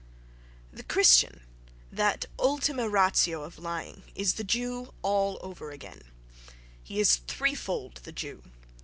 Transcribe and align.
The 0.73 0.81
Christian, 0.81 1.41
that 1.91 2.25
ultima 2.39 2.89
ratio 2.89 3.43
of 3.43 3.59
lying, 3.59 4.01
is 4.15 4.33
the 4.33 4.43
Jew 4.43 4.95
all 5.03 5.37
over 5.43 5.69
again—he 5.69 6.99
is 6.99 7.17
threefold 7.27 7.99
the 8.03 8.11
Jew.... 8.11 8.41